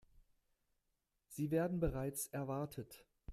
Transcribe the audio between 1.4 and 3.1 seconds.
werden bereits erwartet.